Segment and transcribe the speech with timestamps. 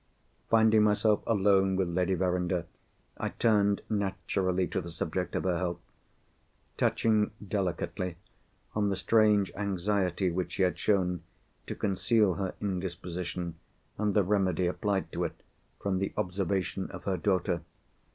[0.49, 2.65] Finding myself alone with Lady Verinder,
[3.19, 5.79] I turned naturally to the subject of her health;
[6.75, 8.15] touching delicately
[8.73, 11.21] on the strange anxiety which she had shown
[11.67, 13.57] to conceal her indisposition,
[13.99, 15.43] and the remedy applied to it,
[15.79, 17.61] from the observation of her daughter.